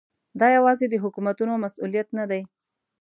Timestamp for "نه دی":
2.17-2.41